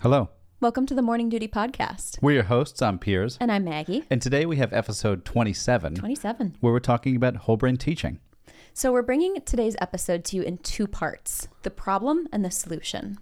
[0.00, 0.28] Hello.
[0.60, 2.22] Welcome to the Morning Duty Podcast.
[2.22, 2.80] We're your hosts.
[2.82, 3.36] I'm Piers.
[3.40, 4.04] And I'm Maggie.
[4.08, 6.56] And today we have episode 27, 27.
[6.60, 8.20] where we're talking about whole brain teaching.
[8.72, 13.18] So we're bringing today's episode to you in two parts the problem and the solution.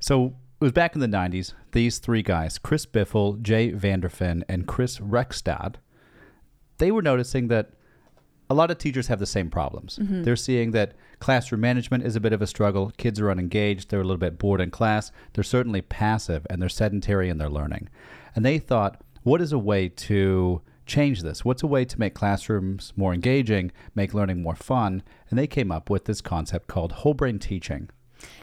[0.00, 1.54] So it was back in the 90s.
[1.72, 5.76] These three guys, Chris Biffle, Jay Vanderfin, and Chris Rekstad,
[6.76, 7.70] they were noticing that
[8.50, 9.98] a lot of teachers have the same problems.
[9.98, 10.22] Mm-hmm.
[10.22, 12.92] They're seeing that classroom management is a bit of a struggle.
[12.96, 13.90] Kids are unengaged.
[13.90, 15.12] They're a little bit bored in class.
[15.34, 17.88] They're certainly passive and they're sedentary in their learning.
[18.34, 21.44] And they thought, what is a way to change this?
[21.44, 25.02] What's a way to make classrooms more engaging, make learning more fun?
[25.28, 27.90] And they came up with this concept called whole brain teaching.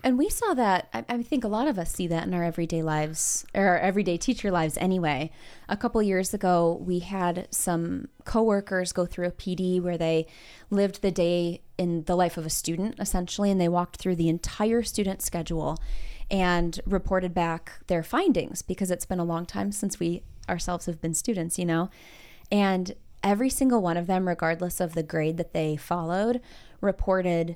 [0.04, 2.44] And we saw that, I, I think a lot of us see that in our
[2.44, 5.32] everyday lives, or our everyday teacher lives anyway.
[5.68, 10.28] A couple years ago, we had some coworkers go through a PD where they
[10.70, 14.30] lived the day in the life of a student, essentially, and they walked through the
[14.30, 15.78] entire student schedule
[16.32, 21.02] and reported back their findings because it's been a long time since we ourselves have
[21.02, 21.90] been students, you know?
[22.52, 26.42] And every single one of them, regardless of the grade that they followed,
[26.82, 27.56] reported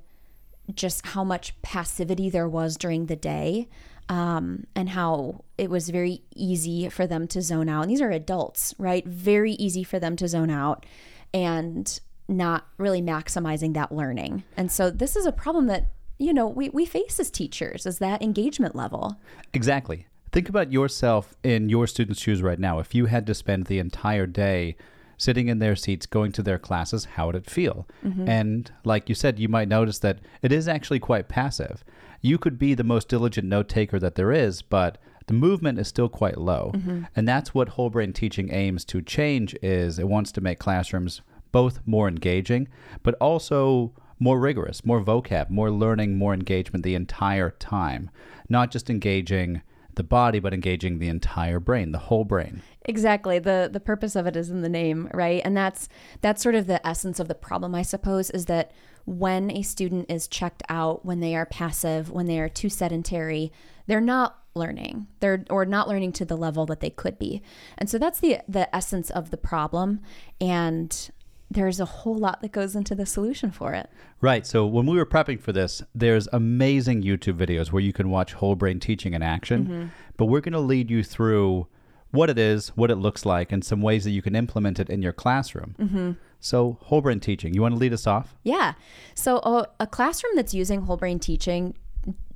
[0.75, 3.67] just how much passivity there was during the day
[4.09, 7.84] um, and how it was very easy for them to zone out.
[7.84, 9.06] And these are adults, right?
[9.06, 10.86] Very easy for them to zone out
[11.34, 14.44] and not really maximizing that learning.
[14.58, 18.00] And so this is a problem that, you know, we, we face as teachers is
[18.00, 19.20] that engagement level.
[19.54, 20.08] Exactly.
[20.31, 22.80] Think about yourself in your students' shoes right now.
[22.80, 24.76] If you had to spend the entire day
[25.20, 27.88] sitting in their seats, going to their classes, how would it feel?
[28.03, 28.28] Mm-hmm.
[28.28, 31.84] And like you said, you might notice that it is actually quite passive.
[32.22, 35.88] You could be the most diligent note taker that there is, but the movement is
[35.88, 36.72] still quite low.
[36.73, 37.03] Mm-hmm.
[37.16, 41.22] And that's what whole brain teaching aims to change is it wants to make classrooms
[41.52, 42.70] both more engaging,
[43.04, 48.09] but also more rigorous, more vocab, more learning, more engagement the entire time.
[48.48, 49.61] Not just engaging
[49.95, 52.61] the body, but engaging the entire brain, the whole brain.
[52.89, 53.38] Exactly.
[53.38, 55.44] The the purpose of it is in the name, right?
[55.45, 55.88] And that's
[56.22, 58.72] that's sort of the essence of the problem, I suppose, is that
[59.05, 63.52] when a student is checked out, when they are passive, when they are too sedentary,
[63.86, 65.05] they're not learning.
[65.20, 67.44] They're or not learning to the level that they could be.
[67.77, 70.02] And so that's the the essence of the problem.
[70.42, 71.11] And
[71.52, 73.88] there's a whole lot that goes into the solution for it.
[74.20, 74.48] Right.
[74.48, 78.33] So when we were prepping for this, there's amazing YouTube videos where you can watch
[78.33, 79.64] whole brain teaching in action.
[79.64, 79.86] Mm-hmm.
[80.17, 81.67] But we're going to lead you through
[82.11, 84.89] what it is, what it looks like, and some ways that you can implement it
[84.89, 85.75] in your classroom.
[85.80, 86.11] Mm-hmm.
[86.39, 88.36] So, whole brain teaching, you want to lead us off?
[88.43, 88.73] Yeah.
[89.14, 91.75] So a, a classroom that's using whole brain teaching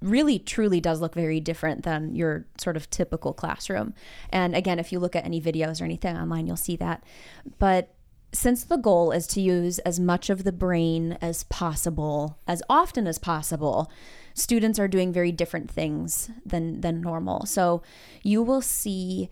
[0.02, 3.94] really truly does look very different than your sort of typical classroom.
[4.30, 7.04] And again, if you look at any videos or anything online, you'll see that.
[7.60, 7.96] But
[8.34, 13.08] since the goal is to use as much of the brain as possible, as often
[13.08, 13.90] as possible,
[14.34, 17.46] students are doing very different things than than normal.
[17.46, 17.84] So
[18.24, 19.30] you will see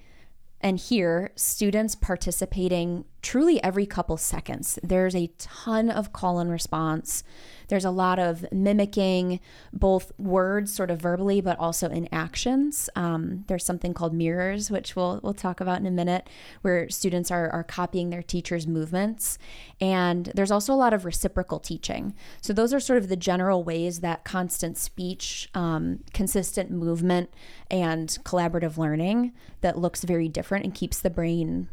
[0.62, 4.80] and here students participating truly every couple seconds.
[4.84, 7.24] There's a ton of call and response.
[7.68, 9.40] There's a lot of mimicking
[9.72, 12.90] both words, sort of verbally, but also in actions.
[12.96, 16.28] Um, there's something called mirrors, which we'll we'll talk about in a minute,
[16.64, 19.38] where students are are copying their teachers' movements,
[19.80, 22.14] and there's also a lot of reciprocal teaching.
[22.42, 27.30] So those are sort of the general ways that constant speech, um, consistent movement,
[27.70, 31.70] and collaborative learning that looks very different and keeps the brain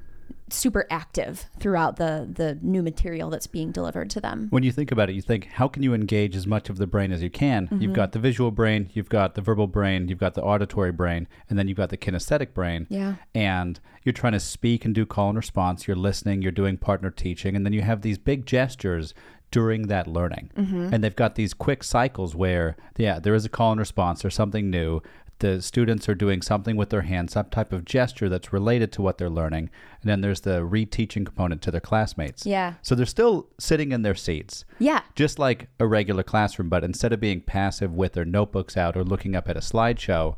[0.50, 4.46] super active throughout the the new material that's being delivered to them.
[4.50, 6.86] When you think about it, you think, how can you engage as much of the
[6.86, 7.68] brain as you can?
[7.70, 7.92] You've mm-hmm.
[7.92, 11.58] got the visual brain, you've got the verbal brain, you've got the auditory brain, and
[11.58, 12.86] then you've got the kinesthetic brain.
[12.88, 13.16] Yeah.
[13.34, 17.10] And you're trying to speak and do call and response, you're listening, you're doing partner
[17.10, 19.12] teaching, and then you have these big gestures
[19.50, 20.50] during that learning.
[20.56, 20.92] Mm-hmm.
[20.92, 24.30] And they've got these quick cycles where, yeah, there is a call and response or
[24.30, 25.00] something new.
[25.40, 29.02] The students are doing something with their hands, some type of gesture that's related to
[29.02, 29.70] what they're learning.
[30.02, 32.44] And then there's the reteaching component to their classmates.
[32.44, 32.74] Yeah.
[32.82, 35.02] So they're still sitting in their seats Yeah.
[35.14, 39.04] just like a regular classroom, but instead of being passive with their notebooks out or
[39.04, 40.34] looking up at a slideshow,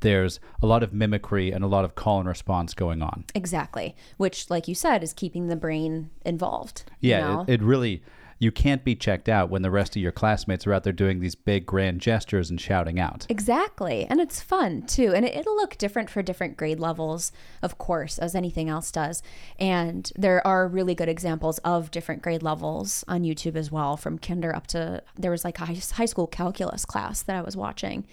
[0.00, 3.24] there's a lot of mimicry and a lot of call and response going on.
[3.34, 3.96] Exactly.
[4.18, 6.84] Which, like you said, is keeping the brain involved.
[7.00, 7.40] you Yeah, know?
[7.48, 8.02] it, it really,
[8.38, 11.20] you can't be checked out when the rest of your classmates are out there doing
[11.20, 13.26] these big grand gestures and shouting out.
[13.28, 14.06] Exactly.
[14.08, 15.14] And it's fun too.
[15.14, 19.22] And it, it'll look different for different grade levels, of course, as anything else does.
[19.58, 24.18] And there are really good examples of different grade levels on YouTube as well, from
[24.18, 27.56] kinder up to there was like a high, high school calculus class that I was
[27.56, 28.06] watching.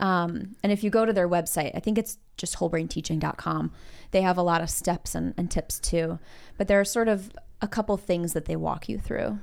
[0.00, 3.72] Um, and if you go to their website, I think it's just wholebrainteaching.com,
[4.12, 6.18] they have a lot of steps and, and tips too.
[6.56, 9.38] But there are sort of a couple things that they walk you through.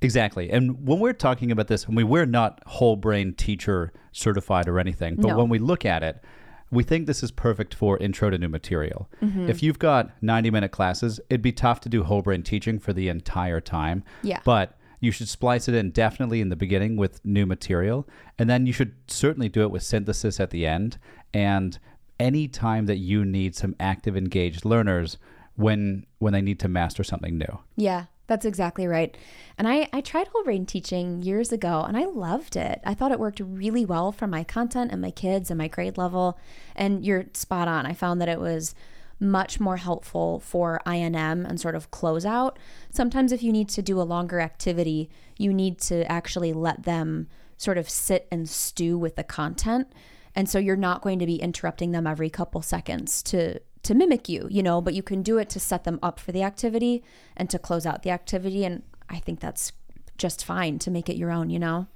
[0.00, 0.50] Exactly.
[0.50, 4.78] And when we're talking about this, I mean, we're not whole brain teacher certified or
[4.78, 5.36] anything, but No.
[5.38, 6.22] when we look at it,
[6.70, 9.08] we think this is perfect for intro to new material.
[9.22, 9.48] Mm-hmm.
[9.48, 12.92] If you've got 90 minute classes, it'd be tough to do whole brain teaching for
[12.92, 14.04] the entire time.
[14.22, 14.40] Yeah.
[14.44, 18.06] But you should splice it in definitely in the beginning with new material.
[18.38, 20.98] And then you should certainly do it with synthesis at the end.
[21.32, 21.78] And
[22.20, 25.18] any time that you need some active, engaged learners
[25.54, 27.58] when when they need to master something new.
[27.76, 29.16] Yeah, that's exactly right.
[29.56, 32.80] And I, I tried whole brain teaching years ago and I loved it.
[32.84, 35.98] I thought it worked really well for my content and my kids and my grade
[35.98, 36.38] level.
[36.76, 37.86] And you're spot on.
[37.86, 38.74] I found that it was
[39.18, 42.56] much more helpful for INM and sort of closeout.
[42.90, 47.26] Sometimes, if you need to do a longer activity, you need to actually let them
[47.56, 49.88] sort of sit and stew with the content.
[50.36, 54.28] And so you're not going to be interrupting them every couple seconds to to mimic
[54.28, 57.02] you, you know, but you can do it to set them up for the activity
[57.36, 58.64] and to close out the activity.
[58.64, 59.72] And I think that's
[60.18, 61.86] just fine to make it your own, you know?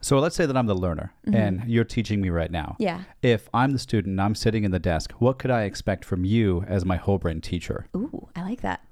[0.00, 2.74] So let's say that I'm the learner and you're teaching me right now.
[2.78, 3.02] Yeah.
[3.20, 6.24] If I'm the student and I'm sitting in the desk, what could I expect from
[6.24, 7.86] you as my whole brain teacher?
[7.94, 8.82] Ooh, I like that.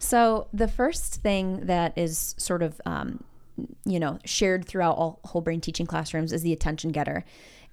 [0.00, 3.22] So the first thing that is sort of, um,
[3.84, 7.24] you know, shared throughout all whole brain teaching classrooms is the attention getter.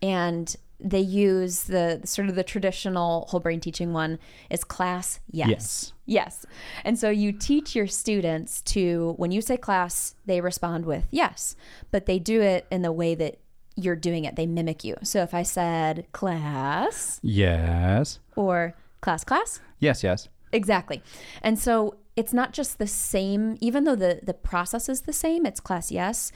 [0.04, 4.20] And they use the sort of the traditional whole brain teaching one
[4.50, 5.50] is class yes.
[5.50, 5.94] Yes.
[6.06, 6.46] Yes.
[6.84, 11.56] And so you teach your students to, when you say class, they respond with yes,
[11.92, 13.40] but they do it in the way that
[13.76, 14.36] you're doing it.
[14.36, 14.98] They mimic you.
[15.04, 18.20] So if I said class Yes.
[18.36, 20.28] or class, class, Yes, yes.
[20.52, 21.02] Exactly.
[21.42, 25.46] And so it's not just the same, even though the, the process is the same,
[25.46, 26.32] it's class yes.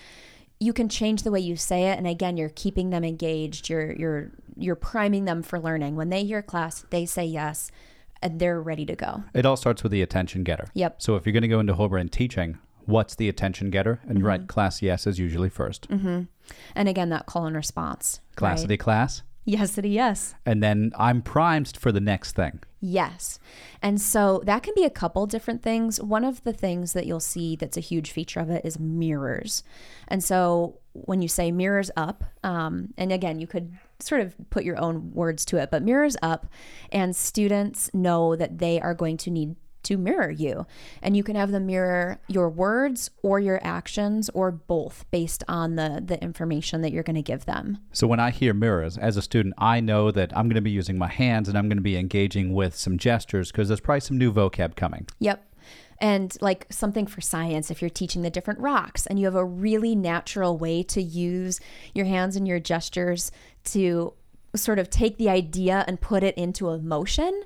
[0.59, 1.98] You can change the way you say it.
[1.98, 3.69] And again, you're keeping them engaged.
[3.69, 5.95] You're you're you're priming them for learning.
[5.95, 7.71] When they hear class, they say yes
[8.24, 9.24] and they're ready to go.
[9.36, 10.68] It all starts with the attention getter.
[10.74, 11.01] Yep.
[11.01, 14.00] So if you're going to go into whole brain teaching, what's the attention getter?
[14.07, 14.27] And Mm-hmm.
[14.27, 16.27] right, class yes is usually 1st
[16.75, 18.21] And again, that call and response.
[18.36, 18.80] Class right?
[18.80, 19.21] class.
[19.45, 20.33] Yes, yes.
[20.45, 22.60] And then I'm primed for the next thing.
[22.79, 23.39] Yes.
[23.81, 26.00] And so that can be a couple different things.
[26.00, 29.63] One of the things that you'll see that's a huge feature of it is mirrors.
[30.07, 34.63] And so when you say mirrors up, um, and again, you could sort of put
[34.63, 36.45] your own words to it, but mirrors up,
[36.91, 39.56] and students know that they are going to need
[39.88, 40.66] to mirror you.
[41.01, 45.75] And you can have them mirror your words or your actions or both based on
[45.75, 47.78] the, the information that you're going to give them.
[47.94, 50.72] So when I hear mirrors as a student, I know that I'm going to be
[50.72, 54.01] using my hands and I'm going to be engaging with some gestures because there's probably
[54.01, 55.07] some new vocab coming.
[55.19, 55.44] Yep.
[56.00, 59.45] And like something for science, if you're teaching the different rocks and you have a
[59.45, 61.60] really natural way to use
[61.95, 63.31] your hands and your gestures
[63.66, 64.13] to
[64.56, 67.44] sort of take the idea and put it into a motion,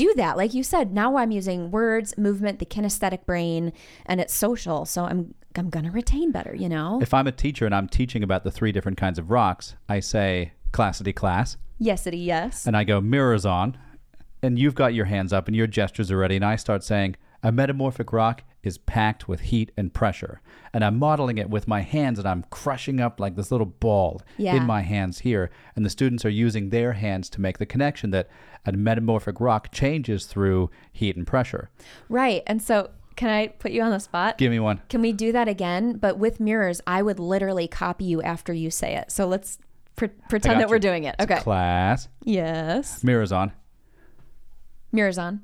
[0.00, 0.36] do that.
[0.36, 3.72] Like you said, now I'm using words, movement, the kinesthetic brain,
[4.06, 4.84] and it's social.
[4.86, 7.00] So I'm I'm gonna retain better, you know?
[7.02, 10.00] If I'm a teacher and I'm teaching about the three different kinds of rocks, I
[10.00, 12.66] say classity class Yesity, yes.
[12.66, 13.76] and I go mirrors on
[14.42, 17.16] and you've got your hands up and your gestures are ready and I start saying
[17.42, 20.42] a metamorphic rock is packed with heat and pressure
[20.72, 24.20] and I'm modeling it with my hands and I'm crushing up like this little ball
[24.36, 24.54] Yeah.
[24.56, 28.10] in my hands here and the students are using their hands to make the connection
[28.10, 28.28] that
[28.66, 31.70] a metamorphic rock changes through heat and pressure.
[32.10, 32.42] Right.
[32.46, 34.36] And so can I put you on the spot?
[34.36, 34.82] Give me one.
[34.90, 35.94] Can we do that again?
[35.96, 39.10] But with mirrors, I would literally copy you after you say it.
[39.10, 39.58] So let's
[39.96, 41.16] pre- pretend that we're doing it.
[41.18, 41.38] Okay.
[41.38, 43.02] Class yes.
[43.02, 43.52] mirrors on
[44.92, 45.40] Mirrors on.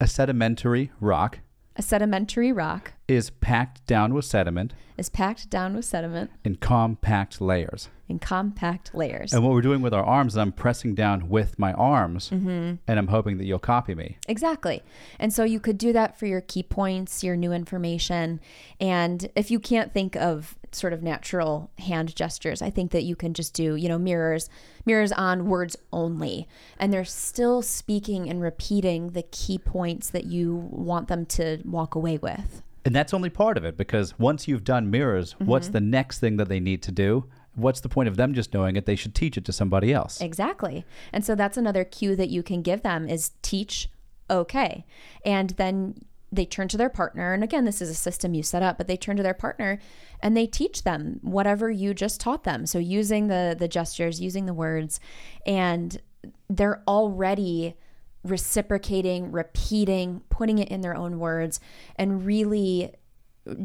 [0.00, 1.40] A sedimentary rock.
[1.76, 7.40] A sedimentary rock is packed down with sediment is packed down with sediment in compact
[7.40, 7.88] layers.
[8.08, 9.32] in compact layers.
[9.32, 12.74] And what we're doing with our arms is I'm pressing down with my arms mm-hmm.
[12.86, 14.18] and I'm hoping that you'll copy me.
[14.28, 14.82] Exactly.
[15.18, 18.40] And so you could do that for your key points, your new information.
[18.78, 23.16] And if you can't think of sort of natural hand gestures, I think that you
[23.16, 24.48] can just do, you know, mirrors,
[24.84, 26.46] mirrors on words only.
[26.78, 31.94] And they're still speaking and repeating the key points that you want them to walk
[31.94, 32.62] away with.
[32.84, 35.46] And that's only part of it because once you've done mirrors, mm-hmm.
[35.46, 37.26] what's the next thing that they need to do?
[37.54, 38.84] What's the point of them just knowing it?
[38.84, 40.20] They should teach it to somebody else.
[40.20, 40.84] Exactly.
[41.12, 43.88] And so that's another cue that you can give them is teach
[44.28, 44.84] okay.
[45.24, 45.94] And then
[46.34, 48.88] they turn to their partner and again this is a system you set up but
[48.88, 49.78] they turn to their partner
[50.20, 54.46] and they teach them whatever you just taught them so using the the gestures using
[54.46, 54.98] the words
[55.46, 56.00] and
[56.48, 57.76] they're already
[58.24, 61.60] reciprocating repeating putting it in their own words
[61.96, 62.92] and really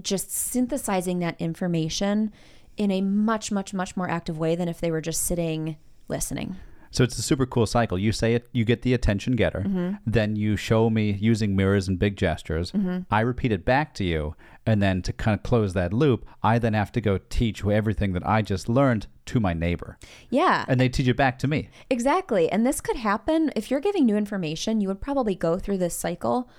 [0.01, 2.31] just synthesizing that information
[2.75, 5.77] in a much much much more active way than if they were just sitting
[6.09, 6.57] listening
[6.91, 7.98] So it's a super cool cycle.
[8.00, 9.96] You say it, you get the attention getter, Mm-hmm.
[10.08, 12.74] then you show me using mirrors and big gestures.
[13.12, 16.58] I repeat it back to you, and then to kind of close that loop, I
[16.60, 19.98] then have to go teach everything that I just learned to my neighbor,
[20.31, 20.65] Yeah.
[20.67, 21.69] and they teach it back to me.
[21.91, 22.51] Exactly.
[22.51, 25.93] And this could happen if you're giving new information, you would probably go through this
[25.96, 26.50] cycle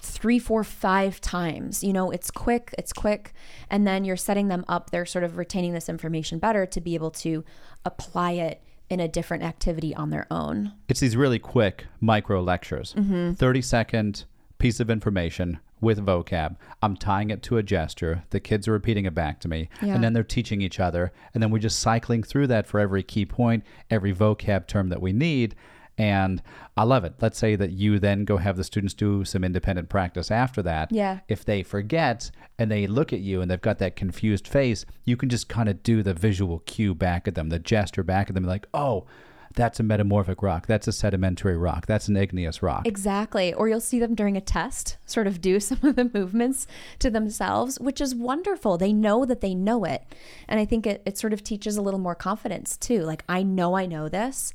[0.00, 1.82] three, four, five times.
[1.82, 3.32] You know, it's quick, it's quick.
[3.68, 6.94] And then you're setting them up, they're sort of retaining this information better to be
[6.94, 7.44] able to
[7.84, 10.72] apply it in a different activity on their own.
[10.88, 13.34] It's these really quick micro lectures, Mm-hmm.
[13.34, 14.24] 30 second
[14.58, 16.56] piece of information with vocab.
[16.82, 18.24] I'm tying it to a gesture.
[18.30, 19.94] The kids are repeating it back to me, Yeah.
[19.94, 21.12] and then they're teaching each other.
[21.32, 25.00] And then we're just cycling through that for every key point, every vocab term that
[25.00, 25.54] we need.
[25.98, 26.40] And
[26.76, 27.14] I love it.
[27.20, 30.92] Let's say that you then go have the students do some independent practice after that.
[30.92, 31.18] Yeah.
[31.26, 35.16] If they forget and they look at you and they've got that confused face, you
[35.16, 38.34] can just kind of do the visual cue back at them, the gesture back at
[38.34, 39.06] them, like, oh,
[39.54, 40.66] that's a metamorphic rock.
[40.68, 41.86] That's a sedimentary rock.
[41.86, 42.86] That's an igneous rock.
[42.86, 43.52] Exactly.
[43.52, 46.68] Or you'll see them during a test sort of do some of the movements
[47.00, 48.78] to themselves, which is wonderful.
[48.78, 50.04] They know that they know it.
[50.46, 53.02] And I think it, it sort of teaches a little more confidence too.
[53.02, 54.54] Like, I know I know this.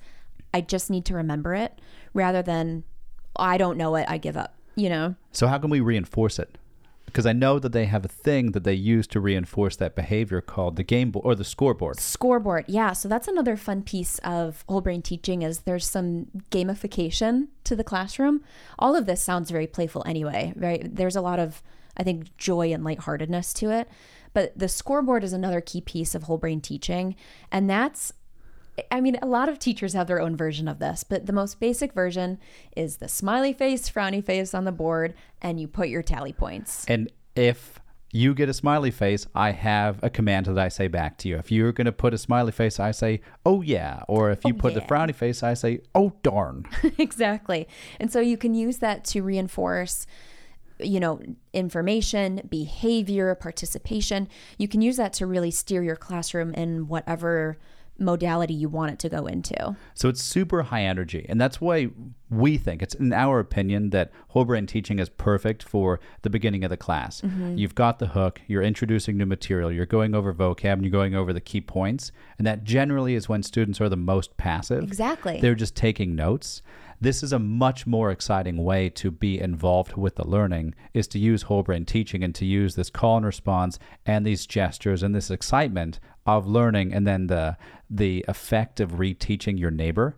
[0.54, 1.80] I just need to remember it
[2.14, 2.84] rather than
[3.36, 4.06] I don't know it.
[4.08, 5.16] I give up, you know?
[5.32, 6.58] So, how can we reinforce it?
[7.06, 10.42] Because I know that they have a thing that they use to reinforce that behavior
[10.42, 12.00] called the game board or the scoreboard.
[12.00, 12.66] Scoreboard.
[12.68, 12.94] Yeah.
[12.94, 17.84] So that's another fun piece of whole brain teaching is there's some gamification to the
[17.84, 18.42] classroom.
[18.80, 20.96] All of this sounds very playful anyway, right?
[20.96, 21.62] There's a lot of,
[21.96, 23.88] I think, joy and lightheartedness to it.
[24.34, 27.16] But the scoreboard is another key piece of whole brain teaching.
[27.52, 28.12] And that's
[28.92, 31.60] I mean, a lot of teachers have their own version of this, but the most
[31.60, 32.40] basic version
[32.76, 36.86] is the smiley face, frowny face on the board, and you put your tally points.
[36.88, 37.80] And if
[38.12, 41.38] you get a smiley face, I have a command that I say back to you.
[41.38, 44.04] If you're going to put a smiley face, I say, oh yeah.
[44.08, 46.66] Or if you Oh, put the frowny face, I say, oh darn.
[46.98, 47.68] exactly.
[48.00, 50.08] And so you can use that to reinforce
[50.80, 51.22] you know
[51.54, 54.28] information behavior participation
[54.58, 57.58] you can use that to really steer your classroom in whatever
[58.00, 61.26] modality you want it to go into So it's super high energy.
[61.30, 61.90] And that's why
[62.30, 66.64] we think, it's in our opinion, that whole brain teaching is perfect for the beginning
[66.64, 67.22] of the class.
[67.22, 67.58] Mm-hmm.
[67.58, 71.16] You've got the hook, you're introducing new material, you're going over vocab, and you're going
[71.16, 72.12] over the key points.
[72.38, 74.84] And that generally is when students are the most passive.
[74.84, 75.40] Exactly.
[75.40, 76.64] They're just taking notes.
[77.00, 81.20] This is a much more exciting way to be involved with the learning is to
[81.20, 85.14] use whole brain teaching and to use this call and response and these gestures and
[85.14, 87.58] this excitement of learning and then the
[87.90, 90.16] the effect of reteaching your neighbor.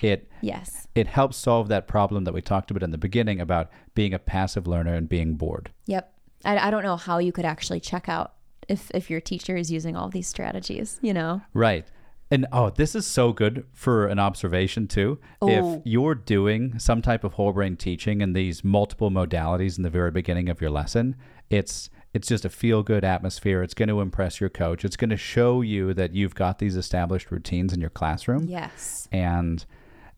[0.00, 3.70] It yes it helps solve that problem that we talked about in the beginning about
[3.94, 5.70] being a passive learner and being bored.
[5.86, 6.12] yep
[6.44, 8.34] I, I don't know how you could actually check out
[8.68, 11.86] if if your teacher is using all these strategies you know Right.
[12.32, 15.18] And oh, this is so good for an observation too.
[15.42, 15.48] Oh.
[15.76, 19.90] If you're doing some type of whole brain teaching and these multiple modalities in the
[19.90, 21.14] very beginning of your lesson,
[21.50, 23.62] it's it's just a feel good atmosphere.
[23.62, 24.84] It's going to impress your coach.
[24.84, 28.44] It's going to show you that you've got these established routines in your classroom.
[28.44, 29.64] yes And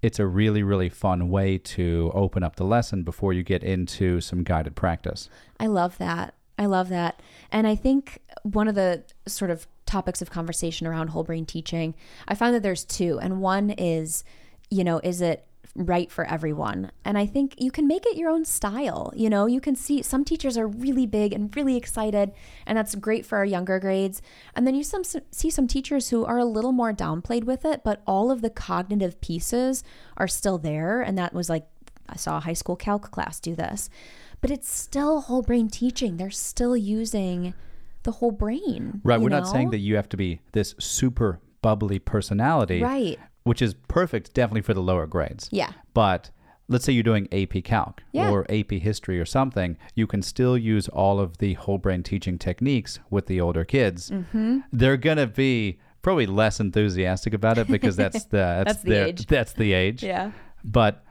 [0.03, 4.21] it's a really, really fun way to open up the lesson before you get into
[4.21, 5.31] some guided practice.
[5.59, 6.35] I love that.
[6.59, 7.21] I love that.
[7.51, 11.95] And I think one of the sort of topics of conversation around whole brain teaching,
[12.29, 13.19] I find that there's two.
[13.19, 14.25] And one is,
[14.71, 16.91] you know, is it right for everyone?
[17.05, 19.13] And I think you can make it your own style.
[19.17, 22.33] You know, you can see some teachers are really big and really excited,
[22.67, 24.23] and that's great for our younger grades.
[24.55, 27.83] And then you some see some teachers who are a little more downplayed with it,
[27.85, 29.83] but all of the cognitive pieces
[30.17, 31.01] are still there.
[31.01, 31.67] And that was like
[32.09, 33.91] I saw a high school calc class do this.
[34.41, 36.19] But it's still whole brain teaching.
[36.19, 37.55] They're still using
[38.03, 39.01] the whole brain.
[39.03, 39.21] Right.
[39.21, 42.83] We're not saying that you have to be this super bubbly personality.
[42.83, 43.19] Right.
[43.45, 45.49] Which is perfect, definitely for the lower grades.
[45.53, 45.73] Yeah.
[45.93, 46.31] But
[46.67, 48.31] let's say you're doing AP Calc Yeah.
[48.31, 52.39] or AP History or something, you can still use all of the whole brain teaching
[52.39, 54.11] techniques with the older kids.
[54.11, 54.61] Mm-hmm.
[54.73, 58.91] They're going to be probably less enthusiastic about it because that's the that's, That's the
[58.91, 59.27] their, age.
[59.27, 60.03] That's the age.
[60.03, 60.33] Yeah.
[60.65, 61.05] But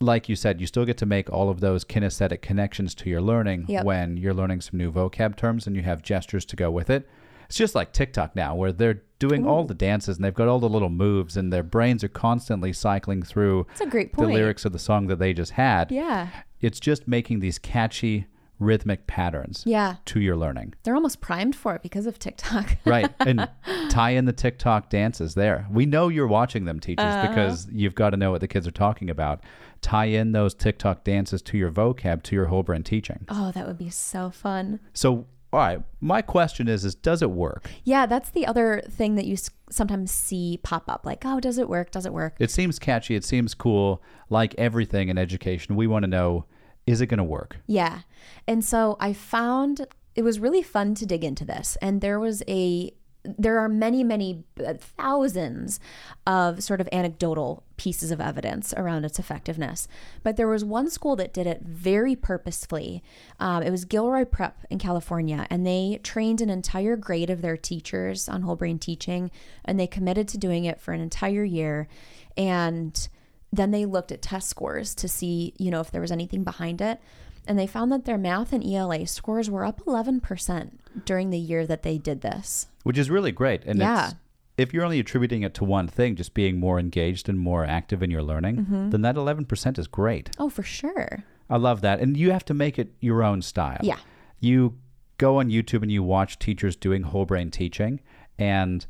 [0.00, 3.22] like you said, you still get to make all of those kinesthetic connections to your
[3.22, 3.84] learning Yep.
[3.84, 7.08] when you're learning some new vocab terms and you have gestures to go with it.
[7.52, 10.58] It's just like TikTok now, where they're doing all the dances and they've got all
[10.58, 14.28] the little moves, and their brains are constantly cycling through That's a great point.
[14.30, 15.90] the lyrics of the song that they just had.
[15.92, 16.30] Yeah.
[16.62, 18.24] It's just making these catchy
[18.58, 19.96] rhythmic patterns Yeah.
[20.06, 20.72] to your learning.
[20.82, 22.78] They're almost primed for it because of TikTok.
[22.86, 23.12] Right.
[23.20, 23.46] And
[23.90, 25.66] tie in the TikTok dances there.
[25.70, 27.28] We know you're watching them, teachers, Uh-huh.
[27.28, 29.42] because you've got to know what the kids are talking about.
[29.82, 33.26] Tie in those TikTok dances to your vocab, to your whole brain teaching.
[33.28, 34.80] oh, that would be so fun.
[34.94, 37.68] So all right, my question is is does it work?
[37.84, 41.58] Yeah, that's the other thing that you s- sometimes see pop up like, oh, does
[41.58, 41.90] it work?
[41.90, 42.36] Does it work?
[42.38, 44.02] It seems catchy, it seems cool.
[44.30, 46.46] Like everything in education, we want to know
[46.86, 47.58] is it going to work?
[47.66, 48.00] Yeah.
[48.48, 51.76] And so I found it was really fun to dig into this.
[51.80, 52.92] And there was a,
[53.24, 55.78] there are many, many uh, thousands
[56.26, 59.86] of sort of anecdotal pieces of evidence around its effectiveness.
[60.22, 63.02] But there was one school that did it very purposefully.
[63.38, 67.56] Um, it was Gilroy Prep in California, and they trained an entire grade of their
[67.56, 69.30] teachers on whole brain teaching,
[69.64, 71.88] and they committed to doing it for an entire year.
[72.36, 73.08] And
[73.52, 76.80] then they looked at test scores to see, you know, if there was anything behind
[76.80, 77.00] it.
[77.46, 80.70] And they found that their math and ELA scores were up 11%
[81.04, 82.68] during the year that they did this.
[82.82, 83.64] Which is really great.
[83.64, 84.06] And Yeah.
[84.08, 84.14] it's,
[84.58, 88.02] if you're only attributing it to one thing, just being more engaged and more active
[88.02, 88.90] in your learning, Mm-hmm.
[88.90, 90.30] then that 11% is great.
[90.38, 91.24] Oh, for sure.
[91.48, 92.00] I love that.
[92.00, 93.80] And you have to make it your own style.
[93.82, 93.98] Yeah.
[94.40, 94.78] You
[95.18, 98.00] go on YouTube and you watch teachers doing whole brain teaching,
[98.38, 98.84] and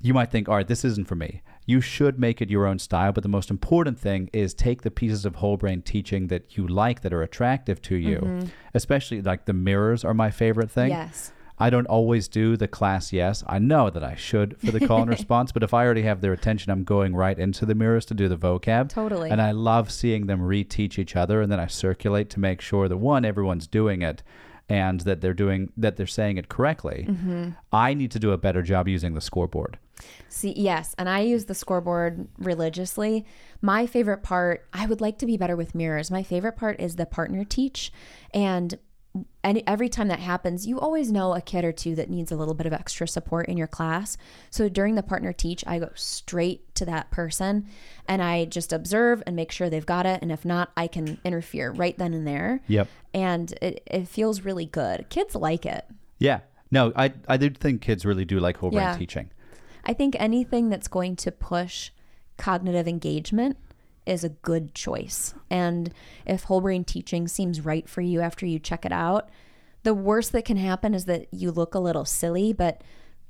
[0.00, 1.42] you might think, all right, this isn't for me.
[1.64, 3.12] You should make it your own style.
[3.12, 6.66] But the most important thing is take the pieces of whole brain teaching that you
[6.68, 10.90] like, that are attractive to you, especially like the mirrors are my favorite thing.
[10.90, 11.32] Yes.
[11.58, 13.42] I don't always do the class yes.
[13.46, 16.20] I know that I should for the call and response, but if I already have
[16.20, 18.88] their attention, I'm going right into the mirrors to do the vocab.
[18.88, 19.30] Totally.
[19.30, 22.88] And I love seeing them reteach each other and then I circulate to make sure
[22.88, 24.22] that one, everyone's doing it
[24.68, 27.06] and that they're doing that they're saying it correctly.
[27.08, 27.50] Mm-hmm.
[27.72, 29.78] I need to do a better job using the scoreboard.
[30.28, 33.24] See, yes, and I use the scoreboard religiously.
[33.62, 36.10] My favorite part, I would like to be better with mirrors.
[36.10, 37.90] My favorite part is the partner teach.
[38.34, 38.78] And
[39.42, 42.36] and every time that happens, you always know a kid or two that needs a
[42.36, 44.16] little bit of extra support in your class.
[44.50, 47.66] So during the partner teach, I go straight to that person
[48.08, 50.20] and I just observe and make sure they've got it.
[50.22, 52.60] And if not, I can interfere right then and there.
[52.66, 52.88] Yep.
[53.14, 55.06] And it, it feels really good.
[55.10, 55.84] Kids like it.
[56.18, 56.40] Yeah.
[56.70, 58.96] No, I I do think kids really do like whole brain Yeah.
[58.96, 59.30] teaching.
[59.84, 61.90] I think anything that's going to push
[62.36, 63.56] cognitive engagement
[64.06, 65.34] is a good choice.
[65.50, 65.92] And
[66.24, 69.28] if whole brain teaching seems right for you after you check it out,
[69.82, 72.82] the worst that can happen is that you look a little silly, but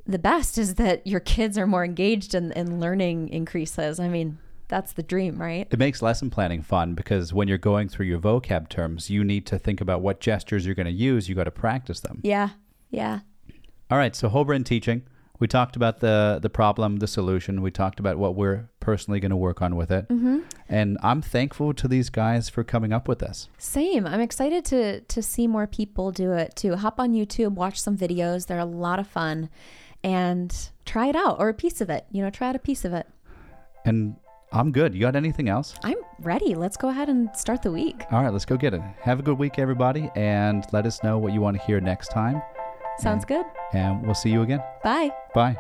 [0.07, 3.99] the best is that your kids are more engaged and, and learning increases.
[3.99, 5.67] I mean, that's the dream, right?
[5.71, 9.47] It makes lesson planning fun because when you're going through your vocab terms, you need
[9.47, 11.29] to think about what gestures you're going to use.
[11.29, 12.21] You got to practice them.
[12.23, 12.51] Yeah.
[12.91, 13.21] Yeah.
[13.91, 15.03] All right, so whole brain teaching.
[15.39, 17.63] We talked about the the problem, the solution.
[17.63, 20.09] We talked about what we're personally going to work on with it.
[20.09, 20.41] Mm-hmm.
[20.69, 23.49] And I'm thankful to these guys for coming up with this.
[23.59, 24.07] Same.
[24.07, 26.77] I'm excited to to see more people do it too.
[26.77, 28.47] Hop on YouTube, watch some videos.
[28.47, 29.51] They're a lot of fun,
[30.03, 32.07] and try it out or a piece of it.
[32.11, 33.07] You know, try out a piece of it.
[33.85, 34.17] And
[34.53, 34.95] I'm good.
[34.95, 35.75] You got anything else?
[35.83, 36.55] I'm ready.
[36.55, 38.05] Let's go ahead and start the week.
[38.11, 38.81] All right, let's go get it.
[39.01, 42.09] Have a good week, everybody, and let us know what you want to hear next
[42.09, 42.43] time.
[42.99, 43.47] Sounds good.
[43.73, 44.63] And we'll see you again.
[44.83, 45.11] Bye.
[45.35, 45.57] Bye.